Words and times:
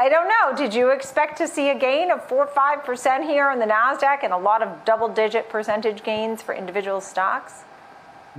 I 0.00 0.08
don't 0.08 0.28
know. 0.28 0.56
Did 0.56 0.72
you 0.72 0.92
expect 0.92 1.36
to 1.36 1.46
see 1.46 1.68
a 1.68 1.78
gain 1.78 2.10
of 2.10 2.26
4 2.26 2.38
or 2.38 2.46
5% 2.46 3.22
here 3.22 3.50
on 3.50 3.58
the 3.58 3.66
NASDAQ 3.66 4.24
and 4.24 4.32
a 4.32 4.38
lot 4.38 4.62
of 4.62 4.86
double 4.86 5.08
digit 5.08 5.50
percentage 5.50 6.02
gains 6.02 6.40
for 6.40 6.54
individual 6.54 7.02
stocks? 7.02 7.64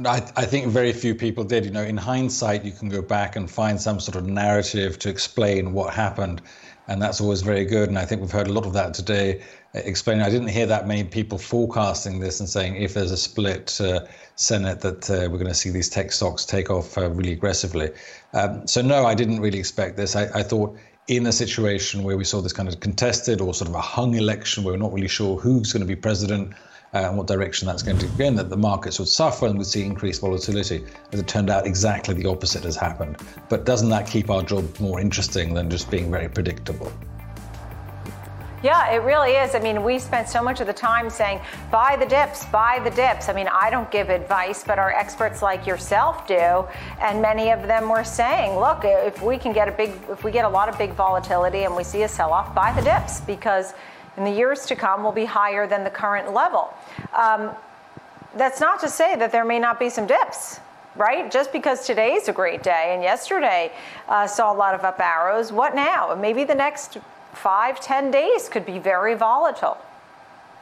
I, 0.03 0.27
I, 0.35 0.45
think 0.45 0.71
very 0.71 0.91
few 0.91 1.13
people 1.13 1.43
did. 1.43 1.63
You 1.65 1.69
know, 1.69 1.83
in 1.83 1.97
hindsight, 1.97 2.65
you 2.65 2.71
can 2.71 2.89
go 2.89 3.03
back 3.03 3.35
and 3.35 3.47
find 3.47 3.79
some 3.79 3.99
sort 3.99 4.15
of 4.15 4.25
narrative 4.25 4.97
to 4.99 5.09
explain 5.09 5.71
what 5.71 5.93
happened, 5.93 6.41
and 6.87 6.99
that's 6.99 7.21
always 7.21 7.43
very 7.43 7.65
good. 7.65 7.89
And 7.89 7.99
I 7.99 8.05
think 8.05 8.21
we've 8.21 8.31
heard 8.31 8.47
a 8.47 8.53
lot 8.53 8.65
of 8.65 8.73
that 8.73 8.95
today. 8.95 9.41
Uh, 9.75 9.81
explaining, 9.85 10.23
I 10.23 10.31
didn't 10.31 10.47
hear 10.47 10.65
that 10.65 10.87
many 10.87 11.03
people 11.03 11.37
forecasting 11.37 12.19
this 12.19 12.39
and 12.39 12.49
saying 12.49 12.77
if 12.77 12.95
there's 12.95 13.11
a 13.11 13.17
split 13.17 13.79
uh, 13.79 14.07
Senate 14.35 14.81
that 14.81 15.09
uh, 15.11 15.29
we're 15.29 15.37
going 15.37 15.45
to 15.45 15.53
see 15.53 15.69
these 15.69 15.89
tech 15.89 16.11
stocks 16.11 16.43
take 16.43 16.71
off 16.71 16.97
uh, 16.97 17.09
really 17.11 17.33
aggressively. 17.33 17.91
Um, 18.33 18.65
so 18.65 18.81
no, 18.81 19.05
I 19.05 19.13
didn't 19.13 19.41
really 19.41 19.59
expect 19.59 19.95
this. 19.95 20.15
I, 20.15 20.23
I 20.33 20.41
thought 20.41 20.75
in 21.11 21.25
a 21.25 21.31
situation 21.33 22.03
where 22.03 22.15
we 22.15 22.23
saw 22.23 22.39
this 22.39 22.53
kind 22.53 22.69
of 22.69 22.79
contested 22.79 23.41
or 23.41 23.53
sort 23.53 23.67
of 23.67 23.75
a 23.75 23.81
hung 23.81 24.15
election 24.15 24.63
where 24.63 24.73
we're 24.73 24.79
not 24.79 24.93
really 24.93 25.09
sure 25.09 25.37
who's 25.37 25.73
going 25.73 25.81
to 25.81 25.85
be 25.85 25.95
president 25.95 26.53
uh, 26.93 26.99
and 26.99 27.17
what 27.17 27.27
direction 27.27 27.67
that's 27.67 27.83
going 27.83 27.97
to 27.97 28.05
go 28.07 28.23
in, 28.23 28.35
that 28.35 28.49
the 28.49 28.55
markets 28.55 28.97
would 28.97 29.09
suffer 29.09 29.45
and 29.45 29.57
would 29.57 29.67
see 29.67 29.83
increased 29.83 30.21
volatility. 30.21 30.85
As 31.11 31.19
it 31.19 31.27
turned 31.27 31.49
out, 31.49 31.67
exactly 31.67 32.13
the 32.13 32.29
opposite 32.29 32.63
has 32.63 32.77
happened. 32.77 33.17
But 33.49 33.65
doesn't 33.65 33.89
that 33.89 34.07
keep 34.07 34.29
our 34.29 34.41
job 34.41 34.79
more 34.79 35.01
interesting 35.01 35.53
than 35.53 35.69
just 35.69 35.91
being 35.91 36.09
very 36.09 36.29
predictable? 36.29 36.93
Yeah, 38.63 38.91
it 38.91 39.01
really 39.01 39.31
is. 39.31 39.55
I 39.55 39.59
mean, 39.59 39.83
we 39.83 39.97
spent 39.97 40.29
so 40.29 40.43
much 40.43 40.61
of 40.61 40.67
the 40.67 40.73
time 40.73 41.09
saying, 41.09 41.41
buy 41.71 41.95
the 41.99 42.05
dips, 42.05 42.45
buy 42.45 42.79
the 42.83 42.91
dips. 42.91 43.27
I 43.27 43.33
mean, 43.33 43.47
I 43.47 43.71
don't 43.71 43.89
give 43.89 44.09
advice, 44.09 44.63
but 44.63 44.77
our 44.77 44.91
experts 44.91 45.41
like 45.41 45.65
yourself 45.65 46.27
do. 46.27 46.65
And 47.01 47.23
many 47.23 47.49
of 47.49 47.63
them 47.63 47.89
were 47.89 48.03
saying, 48.03 48.59
look, 48.59 48.81
if 48.83 49.19
we 49.23 49.39
can 49.39 49.51
get 49.51 49.67
a 49.67 49.71
big, 49.71 49.93
if 50.09 50.23
we 50.23 50.31
get 50.31 50.45
a 50.45 50.49
lot 50.49 50.69
of 50.69 50.77
big 50.77 50.91
volatility 50.91 51.63
and 51.63 51.75
we 51.75 51.83
see 51.83 52.03
a 52.03 52.07
sell 52.07 52.31
off, 52.31 52.53
buy 52.53 52.71
the 52.73 52.83
dips 52.83 53.19
because 53.21 53.73
in 54.17 54.25
the 54.25 54.31
years 54.31 54.67
to 54.67 54.75
come 54.75 55.03
will 55.03 55.11
be 55.11 55.25
higher 55.25 55.65
than 55.65 55.83
the 55.83 55.89
current 55.89 56.31
level. 56.31 56.71
Um, 57.13 57.49
that's 58.35 58.59
not 58.59 58.79
to 58.81 58.89
say 58.89 59.15
that 59.15 59.31
there 59.31 59.43
may 59.43 59.57
not 59.57 59.79
be 59.79 59.89
some 59.89 60.05
dips 60.05 60.59
right? 60.97 61.31
Just 61.31 61.53
because 61.53 61.87
today's 61.87 62.27
a 62.27 62.33
great 62.33 62.63
day 62.63 62.91
and 62.93 63.01
yesterday 63.01 63.71
uh, 64.09 64.27
saw 64.27 64.53
a 64.53 64.55
lot 64.55 64.73
of 64.73 64.83
up 64.83 64.99
arrows, 64.99 65.49
what 65.49 65.73
now? 65.73 66.13
Maybe 66.19 66.43
the 66.43 66.53
next 66.53 66.97
five, 67.33 67.79
ten 67.79 68.11
days 68.11 68.49
could 68.49 68.65
be 68.65 68.79
very 68.79 69.15
volatile. 69.15 69.77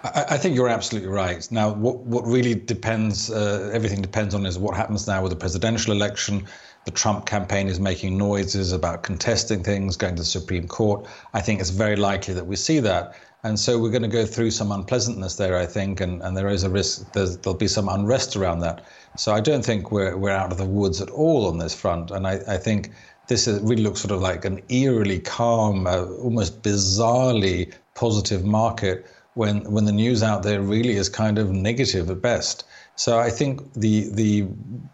I, 0.04 0.38
think 0.38 0.56
you're 0.56 0.70
absolutely 0.70 1.10
right. 1.10 1.46
Now, 1.52 1.74
what, 1.74 1.98
what 1.98 2.26
really 2.26 2.56
depends, 2.56 3.30
uh, 3.30 3.70
everything 3.74 4.02
depends 4.02 4.34
on 4.34 4.46
is 4.46 4.58
what 4.58 4.76
happens 4.76 5.08
now 5.08 5.22
with 5.22 5.32
the 5.32 5.36
presidential 5.36 5.92
election. 5.92 6.48
The 6.86 6.92
Trump 6.92 7.26
campaign 7.26 7.68
is 7.68 7.82
making 7.82 8.18
noises 8.18 8.72
about 8.72 9.04
contesting 9.04 9.62
things, 9.62 9.98
going 9.98 10.16
to 10.16 10.22
the 10.22 10.26
Supreme 10.26 10.70
Court. 10.70 11.06
I 11.34 11.42
think 11.42 11.60
it's 11.60 11.70
very 11.70 11.98
likely 11.98 12.34
that 12.34 12.48
we 12.48 12.56
see 12.56 12.80
that. 12.80 13.14
And 13.44 13.60
so 13.60 13.78
we're 13.78 13.92
going 13.92 14.04
to 14.04 14.08
go 14.08 14.26
through 14.26 14.52
some 14.52 14.72
unpleasantness 14.72 15.36
there, 15.36 15.58
I 15.58 15.66
think, 15.66 16.00
and, 16.00 16.22
and 16.22 16.36
there 16.36 16.48
is 16.48 16.64
a 16.64 16.70
risk 16.70 17.12
there'll 17.14 17.54
be 17.54 17.68
some 17.68 17.90
unrest 17.90 18.38
around 18.38 18.60
that. 18.60 18.86
So 19.18 19.34
I 19.34 19.42
don't 19.42 19.64
think 19.64 19.92
we're, 19.92 20.16
we're 20.16 20.30
out 20.30 20.52
of 20.52 20.58
the 20.58 20.66
woods 20.66 21.02
at 21.02 21.10
all 21.10 21.48
on 21.48 21.58
this 21.58 21.76
front. 21.76 22.12
And 22.12 22.26
I, 22.26 22.40
I 22.48 22.58
think 22.58 22.92
this 23.30 23.48
is, 23.48 23.62
really 23.62 23.84
looks 23.84 24.02
sort 24.02 24.12
of 24.12 24.22
like 24.22 24.44
an 24.44 24.62
eerily 24.70 25.20
calm, 25.20 25.88
uh, 25.88 26.06
almost 26.24 26.62
bizarrely 26.62 27.72
positive 27.94 28.44
market 28.44 29.06
when, 29.36 29.64
when 29.72 29.86
the 29.86 29.92
news 29.92 30.22
out 30.22 30.44
there 30.44 30.62
really 30.62 30.96
is 30.96 31.08
kind 31.08 31.38
of 31.38 31.52
negative 31.52 32.10
at 32.10 32.22
best. 32.22 32.66
So 32.96 33.18
I 33.18 33.30
think 33.30 33.74
the 33.76 34.10
the 34.12 34.42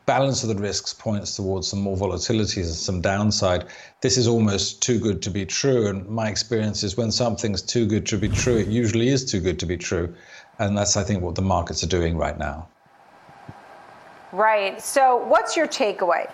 balance 0.05 0.43
of 0.43 0.49
the 0.49 0.61
risks 0.61 0.93
points 0.93 1.35
towards 1.35 1.67
some 1.67 1.79
more 1.79 1.97
volatility 1.97 2.61
and 2.61 2.69
some 2.69 3.01
downside. 3.01 3.65
This 4.01 4.15
is 4.15 4.27
almost 4.27 4.83
too 4.83 4.99
good 4.99 5.23
to 5.23 5.31
be 5.31 5.43
true, 5.43 5.87
and 5.87 6.07
my 6.07 6.29
experience 6.29 6.83
is 6.83 6.95
when 6.95 7.11
something's 7.11 7.63
too 7.63 7.87
good 7.87 8.05
to 8.05 8.17
be 8.19 8.29
true, 8.29 8.57
it 8.57 8.67
usually 8.67 9.07
is 9.07 9.25
too 9.25 9.39
good 9.39 9.57
to 9.57 9.65
be 9.65 9.75
true, 9.75 10.13
and 10.59 10.77
that's 10.77 10.95
I 10.95 11.03
think 11.03 11.23
what 11.23 11.33
the 11.33 11.41
markets 11.41 11.83
are 11.83 11.87
doing 11.87 12.15
right 12.15 12.37
now. 12.37 12.67
Right. 14.31 14.79
So, 14.79 15.25
what's 15.25 15.57
your 15.57 15.67
takeaway? 15.67 16.29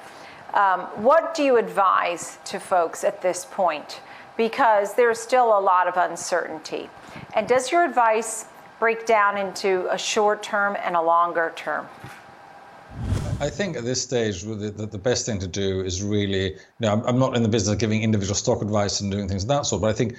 Um, 0.53 0.81
what 1.03 1.33
do 1.33 1.43
you 1.43 1.57
advise 1.57 2.37
to 2.45 2.59
folks 2.59 3.03
at 3.03 3.21
this 3.21 3.45
point? 3.49 4.01
Because 4.37 4.95
there's 4.95 5.19
still 5.19 5.57
a 5.57 5.61
lot 5.61 5.87
of 5.87 5.97
uncertainty. 5.97 6.89
And 7.35 7.47
does 7.47 7.71
your 7.71 7.83
advice 7.83 8.45
break 8.79 9.05
down 9.05 9.37
into 9.37 9.87
a 9.91 9.97
short 9.97 10.43
term 10.43 10.75
and 10.83 10.95
a 10.95 11.01
longer 11.01 11.53
term? 11.55 11.87
I 13.41 13.49
think 13.49 13.75
at 13.75 13.83
this 13.83 13.99
stage, 13.99 14.43
the, 14.43 14.87
the, 14.91 14.99
best 14.99 15.25
thing 15.25 15.39
to 15.39 15.47
do 15.47 15.81
is 15.81 16.03
really, 16.03 16.51
you 16.51 16.57
know, 16.79 17.03
I'm, 17.07 17.17
not 17.17 17.35
in 17.35 17.41
the 17.41 17.49
business 17.49 17.73
of 17.73 17.79
giving 17.79 18.03
individual 18.03 18.35
stock 18.35 18.61
advice 18.61 19.01
and 19.01 19.11
doing 19.11 19.27
things 19.27 19.41
of 19.43 19.49
that 19.49 19.65
sort, 19.65 19.81
but 19.81 19.89
I 19.89 19.93
think 19.93 20.15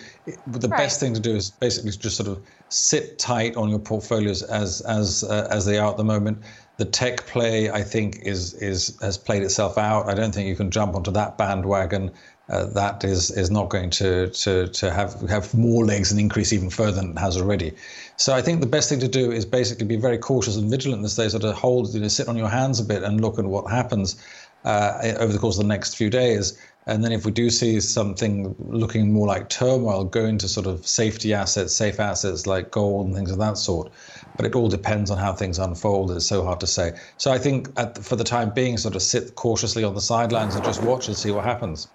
the 0.48 0.69
right. 0.69 0.76
best 0.76 0.98
thing 0.98 1.15
to 1.15 1.21
do 1.21 1.37
is 1.37 1.50
basically 1.50 1.92
just 1.92 2.16
sort 2.16 2.28
of 2.28 2.42
sit 2.69 3.21
tight 3.21 3.54
on 3.54 3.69
your 3.69 3.78
portfolios 3.78 4.42
as 4.42 4.81
as 4.81 5.22
uh, 5.22 5.47
as 5.53 5.65
they 5.65 5.78
are 5.78 5.88
at 5.92 5.97
the 5.97 6.04
moment. 6.04 6.42
The 6.82 6.91
tech 6.91 7.26
play, 7.26 7.70
I 7.70 7.84
think, 7.84 8.09
is 8.25 8.54
is 8.54 8.98
has 9.00 9.16
played 9.16 9.44
itself 9.44 9.78
out. 9.78 10.09
I 10.09 10.15
don't 10.15 10.34
think 10.34 10.48
you 10.48 10.56
can 10.56 10.72
jump 10.72 10.97
onto 10.97 11.12
that 11.12 11.38
bandwagon 11.38 12.10
uh, 12.48 12.65
that 12.65 13.04
is 13.04 13.31
is 13.31 13.53
not 13.53 13.69
going 13.69 13.91
to 13.91 14.31
to 14.31 14.66
to 14.66 14.91
have 14.91 15.21
have 15.28 15.54
more 15.54 15.84
legs 15.84 16.10
and 16.10 16.19
increase 16.19 16.53
even 16.53 16.71
further 16.71 17.00
than 17.00 17.12
it 17.12 17.19
has 17.19 17.37
already. 17.37 17.72
So 18.16 18.34
I 18.34 18.42
think 18.42 18.60
the 18.60 18.66
best 18.66 18.88
thing 18.88 18.98
to 18.98 19.06
do 19.06 19.31
is 19.31 19.44
basically 19.47 19.87
be 19.87 19.94
very 19.94 20.19
cautious 20.19 20.56
and 20.56 20.69
vigilant 20.69 21.03
this 21.03 21.15
day, 21.15 21.28
sort 21.28 21.44
of 21.44 21.54
hold, 21.54 21.94
you 21.94 22.00
know, 22.00 22.09
sit 22.09 22.26
on 22.26 22.37
your 22.37 22.48
hands 22.48 22.81
a 22.81 22.84
bit 22.84 23.04
and 23.04 23.21
look 23.21 23.38
at 23.38 23.44
what 23.44 23.71
happens 23.71 24.16
uh, 24.65 25.15
over 25.21 25.32
the 25.32 25.38
course 25.38 25.56
of 25.56 25.62
the 25.62 25.69
next 25.69 25.94
few 25.94 26.10
days. 26.10 26.59
And 26.87 27.04
then 27.04 27.12
if 27.12 27.25
we 27.25 27.31
do 27.31 27.48
see 27.48 27.78
something 27.81 28.56
looking 28.59 29.12
more 29.12 29.26
like 29.26 29.48
turmoil, 29.48 30.04
go 30.04 30.25
into 30.25 30.48
sort 30.48 30.66
of 30.66 30.84
safety 30.87 31.32
assets, 31.32 31.75
safe 31.75 32.00
assets 32.00 32.47
like 32.47 32.72
gold 32.72 33.06
and 33.06 33.15
things 33.15 33.31
of 33.31 33.38
that 33.38 33.56
sort. 33.56 33.93
But 34.37 34.47
it 34.47 34.56
all 34.56 34.69
depends 34.69 35.10
on 35.10 35.19
how 35.19 35.32
things 35.32 35.59
unfold. 35.59 36.10
It's 36.10 36.26
so 36.26 36.42
hard 36.44 36.59
to 36.60 36.66
say. 36.66 36.98
So 37.19 37.31
I 37.31 37.38
think 37.38 37.75
the, 37.76 38.03
for 38.03 38.16
the 38.16 38.25
time 38.25 38.50
being, 38.50 38.78
sort 38.78 38.97
of 38.97 39.03
sit 39.03 39.37
cautiously 39.37 39.84
on 39.84 39.94
the 39.94 40.00
sidelines 40.00 40.56
and 40.56 40.65
just 40.65 40.82
watch 40.82 41.06
and 41.06 41.16
see 41.16 41.31
what 41.31 41.44
happens. 41.44 41.88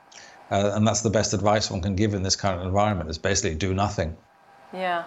Uh, 0.52 0.72
and 0.74 0.88
that's 0.88 1.02
the 1.02 1.10
best 1.10 1.34
advice 1.34 1.70
one 1.70 1.82
can 1.82 1.96
give 1.96 2.14
in 2.14 2.24
this 2.24 2.38
of 2.56 2.62
environment 2.62 3.10
is 3.10 3.18
basically 3.18 3.56
do 3.56 3.74
nothing. 3.74 4.16
Yeah. 4.74 5.04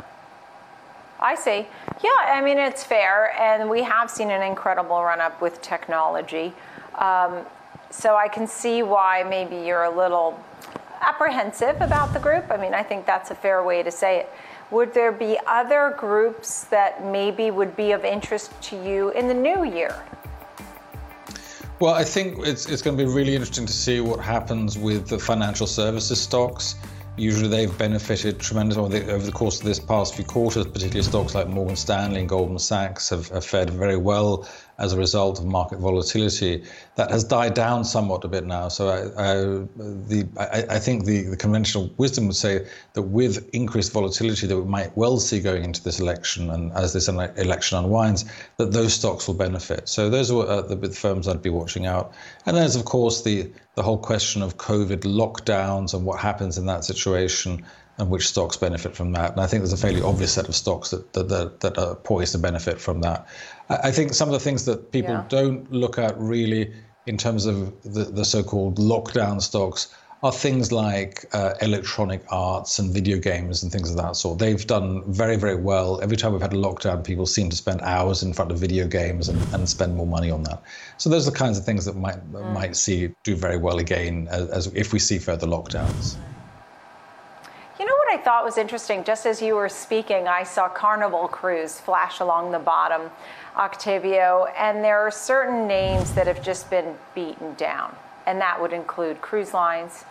I 1.20 1.34
see. 1.34 1.66
Yeah, 2.02 2.10
I 2.26 2.42
mean, 2.42 2.58
it's 2.58 2.84
fair. 2.84 3.38
And 3.38 3.70
we 3.70 3.82
have 3.82 4.10
seen 4.10 4.30
an 4.30 4.42
incredible 4.42 5.02
run 5.02 5.20
up 5.20 5.40
with 5.40 5.60
technology. 5.62 6.52
Um, 6.96 7.46
so 7.90 8.16
I 8.16 8.28
can 8.28 8.46
see 8.46 8.82
why 8.82 9.24
maybe 9.28 9.56
you're 9.56 9.84
a 9.84 9.96
little 9.96 10.42
apprehensive 11.00 11.80
about 11.80 12.12
the 12.12 12.20
group. 12.20 12.50
I 12.50 12.56
mean, 12.56 12.74
I 12.74 12.82
think 12.82 13.06
that's 13.06 13.30
a 13.30 13.34
fair 13.34 13.62
way 13.62 13.82
to 13.82 13.90
say 13.90 14.20
it. 14.20 14.32
Would 14.70 14.94
there 14.94 15.12
be 15.12 15.38
other 15.46 15.94
groups 15.98 16.64
that 16.64 17.04
maybe 17.04 17.50
would 17.50 17.74
be 17.76 17.92
of 17.92 18.04
interest 18.04 18.52
to 18.62 18.76
you 18.76 19.10
in 19.10 19.26
the 19.26 19.34
new 19.34 19.64
year? 19.64 19.94
Well, 21.80 21.94
I 21.94 22.04
think 22.04 22.46
it's, 22.46 22.66
it's 22.66 22.82
going 22.82 22.96
to 22.96 23.04
be 23.04 23.10
really 23.10 23.34
interesting 23.34 23.66
to 23.66 23.72
see 23.72 24.00
what 24.00 24.20
happens 24.20 24.78
with 24.78 25.08
the 25.08 25.18
financial 25.18 25.66
services 25.66 26.20
stocks. 26.20 26.76
Usually 27.16 27.48
they've 27.48 27.76
benefited 27.76 28.38
tremendously 28.38 29.10
over 29.10 29.24
the 29.24 29.32
course 29.32 29.60
of 29.60 29.66
this 29.66 29.80
past 29.80 30.14
few 30.14 30.24
quarters, 30.24 30.66
particularly 30.66 31.02
stocks 31.02 31.34
like 31.34 31.48
Morgan 31.48 31.76
Stanley 31.76 32.20
and 32.20 32.28
Goldman 32.28 32.58
Sachs 32.58 33.08
have, 33.08 33.28
have 33.28 33.44
fared 33.44 33.70
very 33.70 33.96
well 33.96 34.46
as 34.80 34.94
a 34.94 34.98
result 34.98 35.38
of 35.38 35.44
market 35.44 35.78
volatility. 35.78 36.64
That 36.96 37.10
has 37.10 37.22
died 37.22 37.54
down 37.54 37.84
somewhat 37.84 38.24
a 38.24 38.28
bit 38.28 38.44
now. 38.44 38.68
So 38.68 38.88
I, 38.88 38.98
I 38.98 39.34
the, 40.08 40.26
I, 40.38 40.76
I, 40.76 40.78
think 40.78 41.04
the, 41.04 41.22
the 41.22 41.36
conventional 41.36 41.90
wisdom 41.98 42.26
would 42.26 42.36
say 42.36 42.66
that 42.94 43.02
with 43.02 43.48
increased 43.54 43.92
volatility 43.92 44.46
that 44.46 44.56
we 44.56 44.68
might 44.68 44.96
well 44.96 45.18
see 45.18 45.40
going 45.40 45.64
into 45.64 45.82
this 45.84 46.00
election 46.00 46.50
and 46.50 46.72
as 46.72 46.92
this 46.94 47.08
election 47.08 47.78
unwinds, 47.78 48.24
that 48.56 48.72
those 48.72 48.94
stocks 48.94 49.28
will 49.28 49.34
benefit. 49.34 49.88
So 49.88 50.08
those 50.08 50.30
are 50.30 50.46
uh, 50.46 50.62
the 50.62 50.90
firms 50.90 51.28
I'd 51.28 51.42
be 51.42 51.50
watching 51.50 51.86
out. 51.86 52.12
And 52.46 52.56
there's, 52.56 52.74
of 52.74 52.86
course, 52.86 53.22
the, 53.22 53.50
the 53.74 53.82
whole 53.82 53.98
question 53.98 54.42
of 54.42 54.56
COVID 54.56 55.02
lockdowns 55.02 55.94
and 55.94 56.04
what 56.04 56.18
happens 56.18 56.56
in 56.56 56.66
that 56.66 56.84
situation 56.84 57.64
and 58.00 58.10
which 58.10 58.26
stocks 58.26 58.56
benefit 58.56 58.96
from 58.96 59.12
that. 59.12 59.32
And 59.32 59.40
I 59.40 59.46
think 59.46 59.60
there's 59.62 59.72
a 59.72 59.76
fairly 59.76 60.02
obvious 60.02 60.32
set 60.32 60.48
of 60.48 60.56
stocks 60.56 60.90
that 60.90 61.12
that, 61.12 61.28
that, 61.28 61.60
that 61.60 61.78
are 61.78 61.94
poised 61.94 62.32
to 62.32 62.38
benefit 62.38 62.80
from 62.80 63.00
that. 63.02 63.28
I 63.68 63.92
think 63.92 64.14
some 64.14 64.28
of 64.28 64.32
the 64.32 64.40
things 64.40 64.64
that 64.64 64.90
people 64.90 65.12
yeah. 65.12 65.24
don't 65.28 65.70
look 65.70 65.98
at 65.98 66.18
really 66.18 66.72
in 67.06 67.16
terms 67.16 67.46
of 67.46 67.80
the, 67.82 68.04
the 68.04 68.24
so-called 68.24 68.78
lockdown 68.78 69.40
stocks 69.40 69.94
are 70.22 70.32
things 70.32 70.70
like 70.70 71.24
uh, 71.32 71.54
electronic 71.62 72.22
arts 72.30 72.78
and 72.78 72.92
video 72.92 73.18
games 73.18 73.62
and 73.62 73.72
things 73.72 73.90
of 73.90 73.96
that 73.96 74.16
sort. 74.16 74.38
They've 74.38 74.66
done 74.66 75.02
very, 75.10 75.36
very 75.36 75.56
well. 75.56 75.98
Every 76.02 76.16
time 76.16 76.32
we've 76.32 76.42
had 76.42 76.52
a 76.52 76.58
lockdown, 76.58 77.02
people 77.02 77.24
seem 77.24 77.48
to 77.48 77.56
spend 77.56 77.80
hours 77.80 78.22
in 78.22 78.34
front 78.34 78.50
of 78.50 78.58
video 78.58 78.86
games 78.86 79.30
and, 79.30 79.40
and 79.54 79.66
spend 79.66 79.96
more 79.96 80.06
money 80.06 80.30
on 80.30 80.42
that. 80.42 80.62
So 80.98 81.08
those 81.08 81.26
are 81.26 81.30
the 81.30 81.38
kinds 81.38 81.56
of 81.56 81.64
things 81.64 81.86
that 81.86 81.96
might 81.96 82.20
mm. 82.32 82.52
might 82.52 82.76
see 82.76 83.14
do 83.24 83.34
very 83.34 83.56
well 83.56 83.78
again 83.78 84.28
as, 84.30 84.48
as 84.50 84.66
if 84.74 84.92
we 84.92 84.98
see 84.98 85.18
further 85.18 85.46
lockdowns. 85.46 86.16
Thought 88.22 88.44
was 88.44 88.58
interesting, 88.58 89.02
just 89.02 89.24
as 89.24 89.40
you 89.40 89.54
were 89.54 89.68
speaking, 89.68 90.28
I 90.28 90.42
saw 90.42 90.68
Carnival 90.68 91.26
Cruise 91.26 91.80
flash 91.80 92.20
along 92.20 92.52
the 92.52 92.58
bottom, 92.58 93.10
Octavio, 93.56 94.46
and 94.56 94.84
there 94.84 95.00
are 95.00 95.10
certain 95.10 95.66
names 95.66 96.12
that 96.14 96.26
have 96.26 96.42
just 96.42 96.68
been 96.68 96.96
beaten 97.14 97.54
down, 97.54 97.96
and 98.26 98.40
that 98.40 98.60
would 98.60 98.72
include 98.72 99.20
cruise 99.22 99.54
lines, 99.54 100.04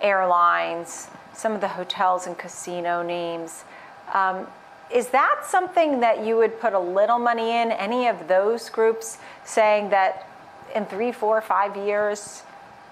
airlines, 0.00 1.08
some 1.32 1.52
of 1.52 1.60
the 1.60 1.68
hotels 1.68 2.26
and 2.26 2.36
casino 2.36 3.02
names. 3.02 3.64
Um, 4.12 4.46
is 4.92 5.08
that 5.08 5.40
something 5.48 6.00
that 6.00 6.24
you 6.24 6.36
would 6.36 6.60
put 6.60 6.74
a 6.74 6.78
little 6.78 7.18
money 7.18 7.56
in? 7.56 7.72
Any 7.72 8.08
of 8.08 8.28
those 8.28 8.68
groups 8.68 9.18
saying 9.44 9.88
that 9.88 10.28
in 10.74 10.84
three, 10.84 11.12
four, 11.12 11.40
five 11.40 11.76
years 11.76 12.42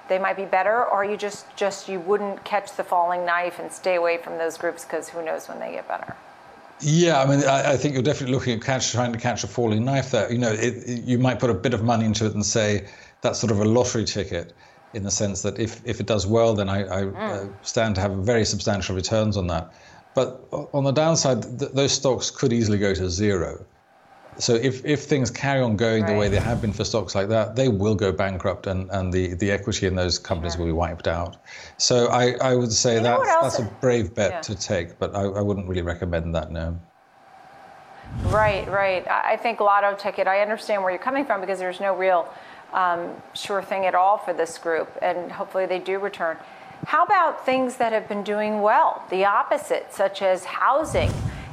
they 0.09 0.19
might 0.19 0.37
be 0.37 0.45
better, 0.45 0.85
or 0.85 1.05
you 1.05 1.17
just 1.17 1.47
just 1.57 1.89
you 1.89 2.01
wouldn't 2.01 2.45
catch 2.45 2.77
the 2.77 2.85
falling 2.85 3.25
knife 3.25 3.59
and 3.59 3.73
stay 3.73 3.97
away 3.97 4.19
from 4.19 4.39
those 4.39 4.57
groups 4.59 4.85
because 4.85 5.09
who 5.09 5.25
knows 5.25 5.49
when 5.49 5.59
they 5.59 5.73
get 5.73 5.89
better? 5.89 6.17
Yeah, 6.81 7.23
I 7.23 7.27
mean, 7.27 7.45
I, 7.45 7.73
I, 7.73 7.77
think 7.77 7.95
you're 7.95 8.03
definitely 8.03 8.35
looking 8.35 8.55
at 8.55 8.63
catch, 8.63 8.91
trying 8.91 9.13
to 9.13 9.19
catch 9.19 9.45
a 9.45 9.47
falling 9.47 9.85
knife 9.85 10.11
there. 10.11 10.31
You 10.33 10.39
know, 10.39 10.51
it, 10.51 10.75
it, 10.85 11.05
you 11.05 11.17
might 11.17 11.39
put 11.39 11.49
a 11.49 11.55
bit 11.55 11.75
of 11.75 11.85
money 11.85 12.05
into 12.05 12.27
it 12.27 12.35
and 12.35 12.45
say 12.45 12.89
that's 13.21 13.39
sort 13.39 13.53
of 13.53 13.61
a 13.61 13.65
lottery 13.65 14.05
ticket 14.05 14.53
in 14.93 15.05
the 15.05 15.11
sense 15.11 15.43
that 15.43 15.61
if, 15.61 15.81
if 15.85 16.01
it 16.01 16.07
does 16.07 16.27
well, 16.27 16.55
then 16.55 16.69
I, 16.69 16.81
I 16.81 17.03
mm. 17.05 17.17
uh, 17.17 17.47
stand 17.63 17.95
to 17.95 18.01
have 18.01 18.13
very 18.13 18.45
substantial 18.45 18.97
returns 18.97 19.37
on 19.37 19.47
that. 19.47 19.73
But 20.15 20.45
on 20.73 20.85
the 20.85 20.91
downside, 20.91 21.43
th- 21.43 21.73
those 21.73 21.93
stocks 21.93 22.31
could 22.31 22.53
easily 22.53 22.79
go 22.79 22.93
to 22.95 23.09
zero. 23.09 23.65
So 24.39 24.55
if, 24.55 24.85
if 24.85 25.05
things 25.05 25.31
carry 25.31 25.61
on 25.61 25.77
going 25.77 26.03
right. 26.03 26.13
the 26.13 26.19
way 26.19 26.29
they 26.29 26.39
have 26.39 26.61
been 26.61 26.73
for 26.73 26.85
stocks 26.85 27.15
like 27.15 27.29
that, 27.29 27.55
they 27.55 27.69
will 27.69 27.95
go 27.95 28.13
bankrupt 28.13 28.67
and, 28.67 28.91
and 28.91 29.13
the, 29.13 29.35
the 29.35 29.51
equity 29.51 29.87
in 29.87 29.95
those 29.95 30.19
companies 30.19 30.55
sure. 30.55 30.61
will 30.61 30.67
be 30.67 30.73
wiped 30.73 31.07
out. 31.07 31.37
So 31.77 32.07
I, 32.07 32.33
I 32.41 32.55
would 32.55 32.73
say 32.73 32.97
you 32.97 33.03
that's, 33.03 33.27
that's 33.27 33.59
a 33.59 33.71
brave 33.81 34.15
bet 34.15 34.31
yeah. 34.31 34.41
to 34.41 34.55
take, 34.55 34.99
but 34.99 35.15
I, 35.15 35.23
I 35.23 35.41
wouldn't 35.43 35.69
really 35.69 35.83
recommend 35.83 36.35
that, 36.35 36.51
no. 36.51 36.79
Right, 38.25 38.67
right. 38.69 39.07
I 39.09 39.37
think 39.37 39.61
lotto 39.61 39.97
ticket, 39.97 40.27
I 40.27 40.41
understand 40.41 40.83
where 40.83 40.91
you're 40.91 41.03
coming 41.03 41.25
from 41.25 41.41
because 41.41 41.59
there's 41.59 41.81
no 41.81 41.95
real 41.95 42.33
um, 42.73 43.11
sure 43.35 43.63
thing 43.63 43.87
at 43.87 43.95
all 43.95 44.19
for 44.19 44.33
this 44.33 44.59
group, 44.59 44.91
and 45.03 45.31
hopefully 45.31 45.67
they 45.67 45.79
do 45.79 45.99
return. 45.99 46.37
How 46.85 47.05
about 47.05 47.47
things 47.47 47.77
that 47.77 47.93
have 47.93 48.09
been 48.09 48.25
doing 48.25 48.61
well, 48.61 49.05
the 49.11 49.25
opposite, 49.25 49.93
such 49.93 50.21
as 50.21 50.45
housing 50.45 51.13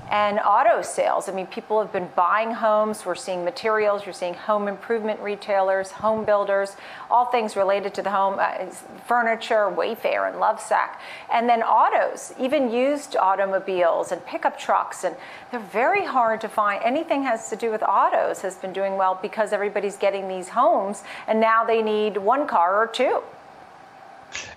and 0.10 0.40
auto 0.40 0.82
sales? 0.82 1.30
I 1.30 1.32
mean, 1.32 1.48
people 1.48 1.80
have 1.82 1.92
been 1.92 2.10
buying 2.16 2.52
homes. 2.52 3.06
We're 3.06 3.16
seeing 3.16 3.46
materials. 3.46 4.06
You're 4.06 4.14
seeing 4.14 4.34
home 4.34 4.68
improvement 4.68 5.20
retailers, 5.20 5.92
home 5.92 6.26
builders, 6.26 6.76
all 7.10 7.26
things 7.26 7.56
related 7.56 7.94
to 7.96 8.02
the 8.02 8.10
home, 8.10 8.38
uh, 8.40 8.66
furniture, 9.08 9.70
Wayfair 9.70 10.28
and 10.28 10.38
Lovesac. 10.38 10.98
And 11.32 11.48
then 11.48 11.62
autos, 11.62 12.34
even 12.40 12.72
used 12.72 13.16
automobiles 13.16 14.12
and 14.12 14.26
pickup 14.26 14.60
trucks. 14.60 15.04
And 15.04 15.16
they're 15.52 15.60
very 15.60 16.06
hard 16.06 16.42
to 16.42 16.50
find. 16.50 16.84
Anything 16.84 17.24
has 17.24 17.50
to 17.50 17.56
do 17.56 17.72
with 17.72 17.84
autos 17.84 18.42
has 18.42 18.56
been 18.56 18.74
doing 18.74 18.98
well 18.98 19.20
because 19.22 19.54
everybody's 19.54 19.98
getting 19.98 20.28
these 20.28 20.50
homes 20.50 21.04
and 21.28 21.40
now 21.40 21.64
they 21.64 21.82
need 21.82 22.18
one 22.18 22.48
car 22.48 22.82
or 22.82 22.88
two. 22.88 23.22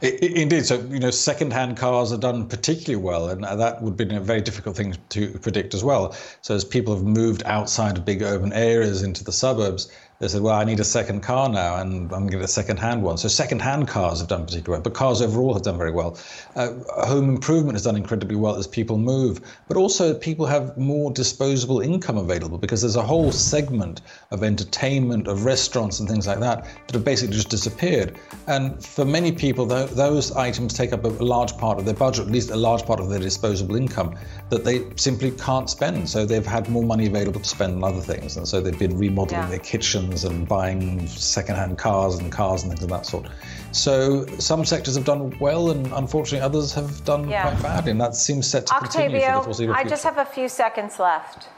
Indeed. 0.00 0.66
So, 0.66 0.80
you 0.80 0.98
know, 0.98 1.10
second-hand 1.10 1.76
cars 1.76 2.12
are 2.12 2.18
done 2.18 2.48
particularly 2.48 3.02
well, 3.02 3.28
and 3.28 3.44
uh, 3.44 3.56
that 3.56 3.82
would 3.82 3.96
be 3.96 4.14
a 4.14 4.20
very 4.20 4.40
difficult 4.40 4.76
thing 4.76 4.96
to 5.10 5.38
predict 5.38 5.74
as 5.74 5.84
well. 5.84 6.16
So, 6.40 6.54
as 6.54 6.64
people 6.64 6.94
have 6.94 7.04
moved 7.04 7.42
outside 7.44 7.96
of 7.96 8.04
big 8.04 8.22
urban 8.22 8.52
areas 8.52 9.02
into 9.02 9.24
the 9.24 9.32
suburbs, 9.32 9.90
they 10.22 10.28
said, 10.28 10.40
well, 10.40 10.54
I 10.54 10.62
need 10.62 10.78
a 10.78 10.84
second 10.84 11.20
car 11.22 11.48
now, 11.48 11.78
and 11.78 12.04
I'm 12.12 12.20
going 12.20 12.30
to 12.30 12.36
get 12.36 12.44
a 12.44 12.46
second-hand 12.46 13.02
one. 13.02 13.18
So 13.18 13.26
second-hand 13.26 13.88
cars 13.88 14.20
have 14.20 14.28
done 14.28 14.44
particularly 14.44 14.78
well, 14.78 14.82
but 14.82 14.94
cars 14.94 15.20
overall 15.20 15.52
have 15.52 15.64
done 15.64 15.76
very 15.76 15.90
well. 15.90 16.16
Uh, 16.54 16.74
home 17.04 17.28
improvement 17.28 17.74
has 17.74 17.82
done 17.82 17.96
incredibly 17.96 18.36
well 18.36 18.54
as 18.54 18.68
people 18.68 18.98
move, 18.98 19.40
but 19.66 19.76
also 19.76 20.14
people 20.14 20.46
have 20.46 20.78
more 20.78 21.10
disposable 21.10 21.80
income 21.80 22.18
available 22.18 22.56
because 22.56 22.80
there's 22.80 22.94
a 22.94 23.02
whole 23.02 23.32
segment 23.32 24.02
of 24.30 24.44
entertainment, 24.44 25.26
of 25.26 25.44
restaurants 25.44 25.98
and 25.98 26.08
things 26.08 26.28
like 26.28 26.38
that 26.38 26.66
that 26.86 26.94
have 26.94 27.04
basically 27.04 27.34
just 27.34 27.48
disappeared. 27.48 28.16
And 28.46 28.80
for 28.84 29.04
many 29.04 29.32
people, 29.32 29.66
th- 29.66 29.90
those 29.90 30.30
items 30.36 30.72
take 30.72 30.92
up 30.92 31.02
a 31.02 31.08
large 31.08 31.56
part 31.58 31.80
of 31.80 31.84
their 31.84 31.94
budget, 31.94 32.26
at 32.26 32.32
least 32.32 32.50
a 32.50 32.56
large 32.56 32.84
part 32.84 33.00
of 33.00 33.08
their 33.08 33.18
disposable 33.18 33.74
income 33.74 34.16
that 34.50 34.62
they 34.64 34.84
simply 34.94 35.32
can't 35.32 35.68
spend. 35.68 36.08
So 36.08 36.24
they've 36.24 36.46
had 36.46 36.68
more 36.68 36.84
money 36.84 37.08
available 37.08 37.40
to 37.40 37.48
spend 37.48 37.82
on 37.82 37.92
other 37.92 38.00
things, 38.00 38.36
and 38.36 38.46
so 38.46 38.60
they've 38.60 38.78
been 38.78 38.96
remodeling 38.96 39.42
yeah. 39.42 39.48
their 39.48 39.58
kitchen 39.58 40.11
and 40.12 40.46
buying 40.46 41.06
second-hand 41.06 41.78
cars 41.78 42.18
and 42.18 42.30
cars 42.30 42.62
and 42.62 42.70
things 42.70 42.82
of 42.82 42.90
that 42.90 43.06
sort. 43.06 43.26
So 43.72 44.26
some 44.38 44.64
sectors 44.64 44.94
have 44.96 45.04
done 45.04 45.36
well, 45.40 45.70
and 45.70 45.90
unfortunately 45.92 46.44
others 46.44 46.72
have 46.74 47.04
done 47.04 47.28
yeah. 47.28 47.50
quite 47.50 47.62
badly, 47.62 47.90
and 47.92 48.00
that 48.00 48.14
seems 48.14 48.46
set 48.46 48.66
to 48.66 48.74
Octavio, 48.74 49.08
continue 49.08 49.26
for 49.26 49.38
the 49.38 49.44
foreseeable 49.44 49.74
future. 49.74 49.86
I 49.86 49.90
just 49.90 50.04
have 50.04 50.18
a 50.18 50.24
few 50.24 50.48
seconds 50.48 50.98
left. 50.98 51.48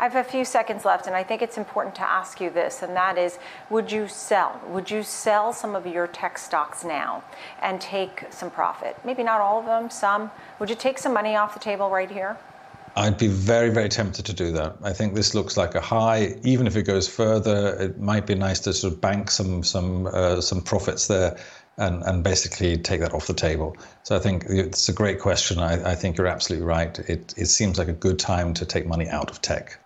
I 0.00 0.04
have 0.04 0.14
a 0.14 0.22
few 0.22 0.44
seconds 0.44 0.84
left, 0.84 1.08
and 1.08 1.16
I 1.16 1.24
think 1.24 1.42
it's 1.42 1.58
important 1.58 1.96
to 1.96 2.02
ask 2.02 2.40
you 2.40 2.50
this, 2.50 2.82
and 2.82 2.94
that 2.94 3.18
is 3.18 3.40
would 3.68 3.90
you 3.90 4.06
sell? 4.06 4.60
Would 4.68 4.88
you 4.92 5.02
sell 5.02 5.52
some 5.52 5.74
of 5.74 5.88
your 5.88 6.06
tech 6.06 6.38
stocks 6.38 6.84
now 6.84 7.24
and 7.60 7.80
take 7.80 8.26
some 8.30 8.48
profit? 8.48 8.96
Maybe 9.04 9.24
not 9.24 9.40
all 9.40 9.58
of 9.58 9.66
them, 9.66 9.90
some. 9.90 10.30
Would 10.60 10.70
you 10.70 10.76
take 10.76 10.98
some 10.98 11.12
money 11.12 11.34
off 11.34 11.52
the 11.52 11.58
table 11.58 11.90
right 11.90 12.10
here? 12.10 12.36
I'd 12.98 13.16
be 13.16 13.28
very, 13.28 13.70
very 13.70 13.88
tempted 13.88 14.26
to 14.26 14.32
do 14.32 14.50
that. 14.52 14.76
I 14.82 14.92
think 14.92 15.14
this 15.14 15.32
looks 15.32 15.56
like 15.56 15.76
a 15.76 15.80
high. 15.80 16.34
Even 16.42 16.66
if 16.66 16.76
it 16.76 16.82
goes 16.82 17.06
further, 17.06 17.76
it 17.78 18.00
might 18.00 18.26
be 18.26 18.34
nice 18.34 18.58
to 18.60 18.72
sort 18.72 18.92
of 18.92 19.00
bank 19.00 19.30
some 19.30 19.62
some 19.62 20.06
uh, 20.06 20.40
some 20.40 20.62
profits 20.62 21.06
there 21.06 21.38
and, 21.76 22.02
and 22.02 22.24
basically 22.24 22.76
take 22.76 23.00
that 23.00 23.14
off 23.14 23.28
the 23.28 23.34
table. 23.34 23.76
So 24.02 24.16
I 24.16 24.18
think 24.18 24.46
it's 24.48 24.88
a 24.88 24.92
great 24.92 25.20
question. 25.20 25.60
I, 25.60 25.92
I 25.92 25.94
think 25.94 26.18
you're 26.18 26.26
absolutely 26.26 26.66
right. 26.66 26.98
It, 26.98 27.34
it 27.36 27.46
seems 27.46 27.78
like 27.78 27.88
a 27.88 27.92
good 27.92 28.18
time 28.18 28.52
to 28.54 28.66
take 28.66 28.84
money 28.84 29.08
out 29.08 29.30
of 29.30 29.40
tech. 29.40 29.78